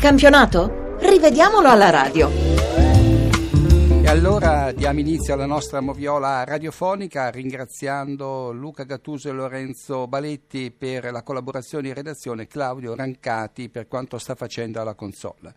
[0.00, 0.96] campionato?
[1.00, 2.30] Rivediamolo alla radio.
[2.30, 11.12] E allora diamo inizio alla nostra moviola radiofonica ringraziando Luca Gattuso e Lorenzo Baletti per
[11.12, 15.54] la collaborazione in redazione, Claudio Rancati per quanto sta facendo alla console.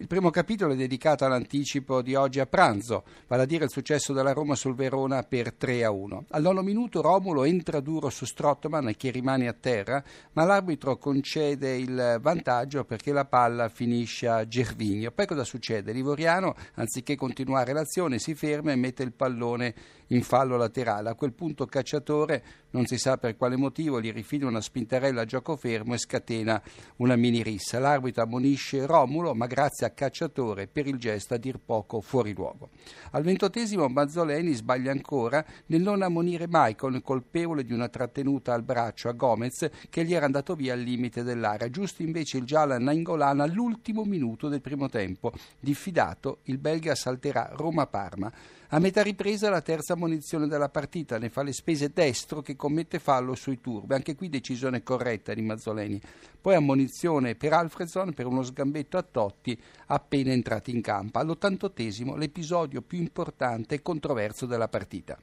[0.00, 4.12] Il primo capitolo è dedicato all'anticipo di oggi a pranzo, vale a dire il successo
[4.12, 6.26] della Roma sul Verona per 3 a 1.
[6.28, 10.00] Al nono minuto Romulo entra duro su Strottman che rimane a terra,
[10.34, 15.10] ma l'arbitro concede il vantaggio perché la palla finisce a Gervigno.
[15.10, 15.90] Poi cosa succede?
[15.90, 19.74] Livoriano, anziché continuare l'azione, si ferma e mette il pallone
[20.08, 21.10] in fallo laterale.
[21.10, 25.24] A quel punto Cacciatore, non si sa per quale motivo, gli rifila una spintarella a
[25.24, 26.60] gioco fermo e scatena
[26.96, 27.78] una mini rissa.
[27.78, 32.70] L'arbitro ammonisce Romulo, ma grazie a Cacciatore per il gesto a dir poco fuori luogo.
[33.12, 39.08] Al ventottesimo Mazzoleni sbaglia ancora nel non ammonire Maicon, colpevole di una trattenuta al braccio
[39.08, 41.70] a Gomez che gli era andato via al limite dell'area.
[41.70, 45.32] Giusto invece il giallo a Nainggolan all'ultimo minuto del primo tempo.
[45.58, 48.32] Diffidato, il belga salterà Roma-Parma.
[48.70, 52.98] A metà ripresa la terza munizione della partita, ne fa le spese destro che commette
[52.98, 55.98] fallo sui turbi, anche qui decisione corretta di Mazzoleni.
[56.38, 61.18] Poi ammonizione per Alfredson per uno sgambetto a Totti appena entrati in campo.
[61.18, 65.16] All'ottantottesimo l'episodio più importante e controverso della partita.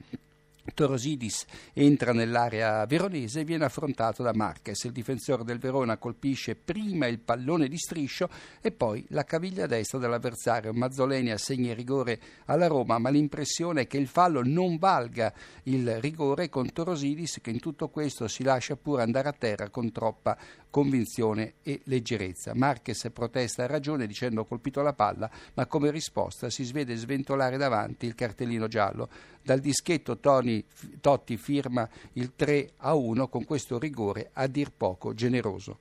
[0.74, 4.84] Torosidis entra nell'area veronese e viene affrontato da Marquez.
[4.84, 8.28] Il difensore del Verona colpisce prima il pallone di striscio
[8.60, 10.72] e poi la caviglia destra dell'avversario.
[10.72, 15.32] Mazzoleni assegna il rigore alla Roma, ma l'impressione è che il fallo non valga
[15.64, 19.90] il rigore con Torosidis che in tutto questo si lascia pure andare a terra con
[19.92, 20.36] troppa
[20.70, 22.54] convinzione e leggerezza.
[22.54, 27.56] Marquez protesta a ragione dicendo ho colpito la palla, ma come risposta si svede sventolare
[27.56, 29.08] davanti il cartellino giallo.
[29.42, 30.55] Dal dischetto Tony,
[31.00, 35.78] Totti firma il 3 a 1 con questo rigore a dir poco generoso.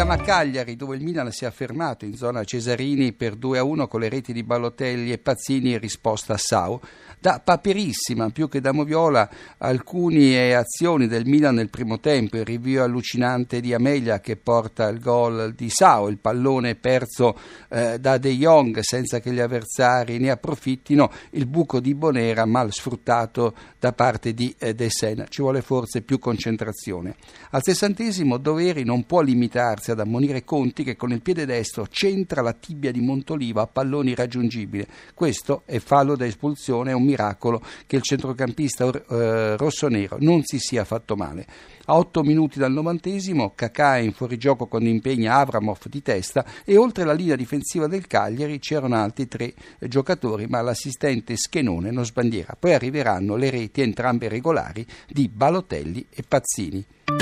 [0.00, 3.64] Andiamo a Cagliari dove il Milan si è affermato in zona Cesarini per 2 a
[3.64, 6.80] 1 con le reti di Ballotelli e Pazzini in risposta a Sau
[7.20, 12.82] da paperissima più che da moviola alcune azioni del Milan nel primo tempo, il rinvio
[12.82, 17.38] allucinante di Amelia che porta il gol di Sao, il pallone perso
[17.68, 22.72] eh, da De Jong senza che gli avversari ne approfittino, il buco di Bonera mal
[22.72, 25.26] sfruttato da parte di eh, De Sena.
[25.28, 27.16] Ci vuole forse più concentrazione.
[27.50, 32.42] Al sessantesimo Doveri non può limitarsi ad ammonire Conti che con il piede destro centra
[32.42, 34.86] la tibia di Montoliva a palloni raggiungibili.
[35.14, 40.58] Questo è fallo da espulsione, è un miracolo che il centrocampista eh, rossonero non si
[40.58, 41.46] sia fatto male.
[41.86, 46.76] A 8 minuti dal novantesimo, Kakà è in fuorigioco quando impegna Avramov di testa e
[46.76, 52.56] oltre la linea difensiva del Cagliari c'erano altri tre giocatori, ma l'assistente Schenone non sbandiera.
[52.58, 57.19] Poi arriveranno le reti entrambe regolari di Balotelli e Pazzini.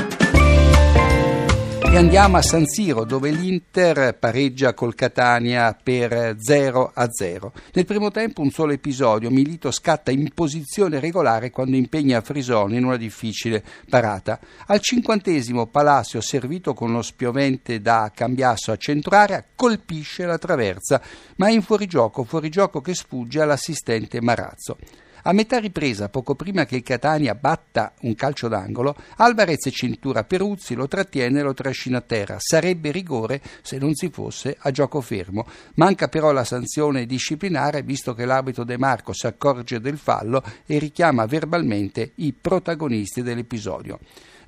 [1.98, 7.52] Andiamo a San Siro dove l'Inter pareggia col Catania per 0 a 0.
[7.72, 12.84] Nel primo tempo un solo episodio, Milito scatta in posizione regolare quando impegna Frisoni in
[12.84, 14.38] una difficile parata.
[14.66, 21.02] Al cinquantesimo Palacio, servito con lo spiovente da Cambiasso a centro area, colpisce la traversa,
[21.38, 24.76] ma è in fuorigioco, fuorigioco che sfugge all'assistente Marazzo.
[25.22, 30.74] A metà ripresa, poco prima che il Catania batta un calcio d'angolo, Alvarez cintura Peruzzi,
[30.74, 32.36] lo trattiene e lo trascina a terra.
[32.38, 35.46] Sarebbe rigore se non si fosse a gioco fermo.
[35.74, 40.78] Manca però la sanzione disciplinare, visto che l'arbitro De Marco si accorge del fallo e
[40.78, 43.98] richiama verbalmente i protagonisti dell'episodio.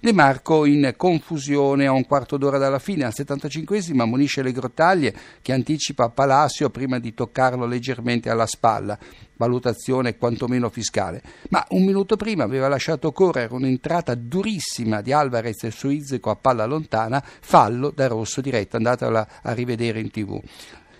[0.03, 5.15] De Marco in confusione a un quarto d'ora dalla fine, al 75esimo ammonisce le grottaglie
[5.43, 8.99] che anticipa Palacio prima di toccarlo leggermente alla spalla,
[9.37, 15.91] valutazione quantomeno fiscale, ma un minuto prima aveva lasciato correre un'entrata durissima di Alvarez su
[15.91, 20.41] Izzeco a palla lontana, fallo da rosso diretto, andatela a rivedere in tv.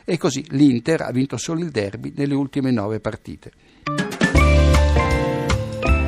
[0.05, 3.51] E così l'Inter ha vinto solo il derby nelle ultime nove partite.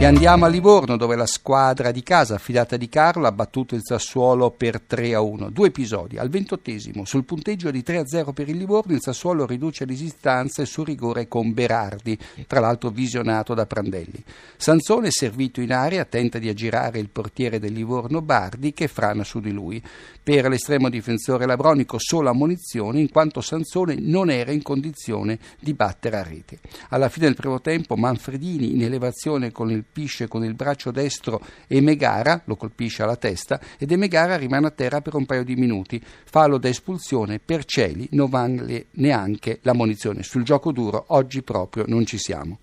[0.02, 3.82] E andiamo a Livorno dove la squadra di casa affidata di Carlo ha battuto il
[3.84, 5.50] Sassuolo per 3 a 1.
[5.50, 6.18] Due episodi.
[6.18, 9.94] Al ventottesimo, sul punteggio di 3 a 0 per il Livorno, il Sassuolo riduce le
[9.94, 12.18] distanze su rigore con Berardi,
[12.48, 14.24] tra l'altro visionato da Prandelli.
[14.56, 19.38] Sansone, servito in area, tenta di aggirare il portiere del Livorno Bardi che frana su
[19.38, 19.80] di lui.
[20.20, 26.16] Per l'estremo difensore Labronico solo ammonizione in quanto Sansone non era in condizione di battere
[26.16, 26.58] a rete.
[26.88, 31.38] Alla fine del primo tempo Manfredini in elevazione con il colpisce con il braccio destro
[31.66, 36.02] Emegara, lo colpisce alla testa ed Emegara rimane a terra per un paio di minuti.
[36.02, 40.22] Fallo da espulsione per Celi, non vale neanche la munizione.
[40.22, 42.58] Sul gioco duro oggi proprio non ci siamo.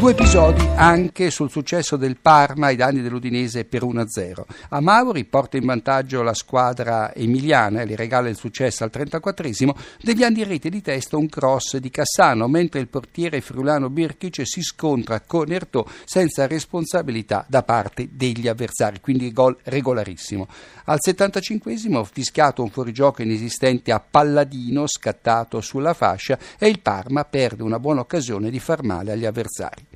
[0.00, 4.44] Due episodi anche sul successo del Parma ai danni dell'Udinese per 1-0.
[4.70, 9.76] A Mauri porta in vantaggio la squadra emiliana e gli regala il successo al 34esimo,
[10.00, 14.62] deviando in rete di testa un cross di Cassano, mentre il portiere friulano Birkic si
[14.62, 20.48] scontra con Ertò senza responsabilità da parte degli avversari, quindi gol regolarissimo.
[20.84, 27.62] Al 75esimo fischiato un fuorigioco inesistente a Palladino scattato sulla fascia e il Parma perde
[27.62, 29.88] una buona occasione di far male agli avversari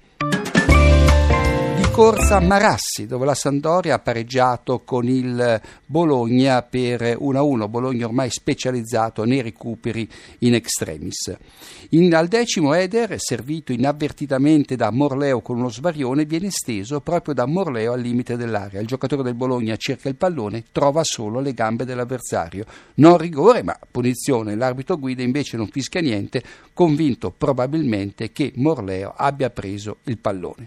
[1.95, 7.69] corsa Marassi, dove la Sandoria ha pareggiato con il Bologna per 1-1.
[7.69, 10.09] Bologna ormai specializzato nei recuperi
[10.39, 11.33] in extremis.
[11.91, 17.47] In, al decimo Eder, servito inavvertitamente da Morleo con uno svarione, viene steso proprio da
[17.47, 18.81] Morleo al limite dell'area.
[18.81, 22.65] Il giocatore del Bologna cerca il pallone, trova solo le gambe dell'avversario.
[22.95, 24.57] Non rigore, ma punizione.
[24.57, 26.43] L'arbitro guida invece non fischia niente,
[26.73, 30.67] convinto probabilmente che Morleo abbia preso il pallone.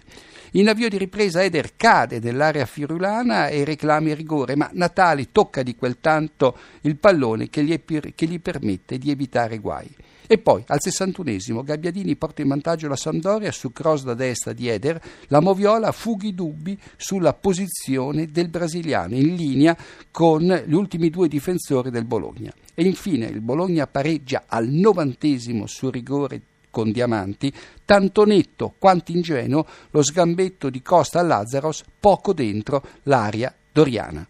[0.52, 5.62] In avvio di ripresa Eder cade nell'area firulana e reclama il rigore, ma Natali tocca
[5.62, 9.88] di quel tanto il pallone che gli, che gli permette di evitare guai.
[10.30, 14.68] E poi al 61esimo Gabbiadini porta in vantaggio la Sampdoria su cross da destra di
[14.68, 19.74] Eder, la Moviola fughi dubbi sulla posizione del brasiliano in linea
[20.10, 22.52] con gli ultimi due difensori del Bologna.
[22.74, 27.52] E infine il Bologna pareggia al novantesimo su rigore con diamanti,
[27.84, 34.26] tanto netto quanto ingenuo lo sgambetto di Costa a Lazzaros poco dentro l'aria doriana.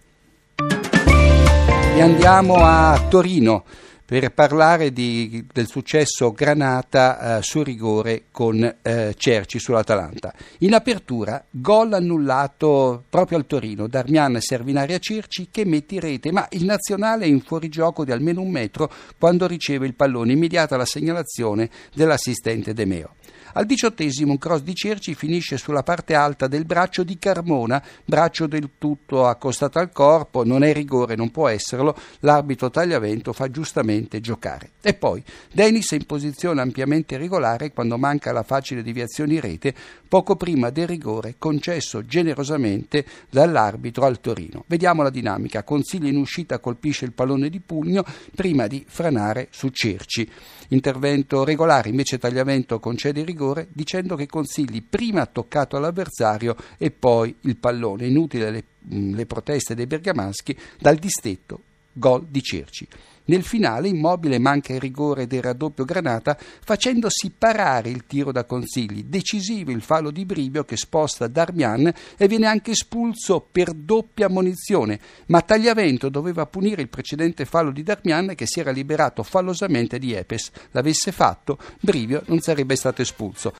[1.94, 3.64] E andiamo a Torino
[4.08, 10.32] per parlare di, del successo Granata eh, su rigore con eh, Cerci sull'Atalanta.
[10.60, 16.00] In apertura, gol annullato proprio al Torino, Darmian serve in area Cerci che mette in
[16.00, 20.32] rete, ma il nazionale è in fuorigioco di almeno un metro quando riceve il pallone,
[20.32, 23.11] immediata la segnalazione dell'assistente De Meo.
[23.58, 28.46] Al diciottesimo un cross di Cerci finisce sulla parte alta del braccio di Carmona, braccio
[28.46, 34.20] del tutto accostato al corpo, non è rigore, non può esserlo, l'arbitro Tagliavento fa giustamente
[34.20, 34.70] giocare.
[34.81, 39.75] E poi Denis è in posizione ampiamente regolare quando manca la facile deviazione in rete,
[40.06, 44.62] poco prima del rigore concesso generosamente dall'arbitro al Torino.
[44.69, 48.04] Vediamo la dinamica, Consiglio in uscita colpisce il pallone di pugno
[48.37, 50.31] prima di franare su Cerci.
[50.69, 56.56] Intervento regolare, invece Tagliavento concede il rigore rigore dicendo che Consigli prima ha toccato all'avversario
[56.76, 58.06] e poi il pallone.
[58.06, 61.62] Inutile le, le proteste dei bergamaschi dal distetto
[61.98, 62.88] gol di Cerci.
[63.28, 69.04] Nel finale Immobile manca il rigore del raddoppio Granata facendosi parare il tiro da Consigli.
[69.04, 74.98] Decisivo il fallo di Brivio che sposta Darmian e viene anche espulso per doppia munizione,
[75.26, 80.14] ma Tagliavento doveva punire il precedente fallo di Darmian che si era liberato fallosamente di
[80.14, 80.50] Epes.
[80.70, 83.52] L'avesse fatto, Brivio non sarebbe stato espulso.